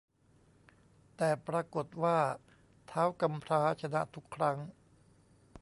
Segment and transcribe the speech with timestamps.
[1.17, 2.17] แต่ปรากฏว่า
[2.91, 4.57] ท้าวกำพร้าชนะทุกครั้ง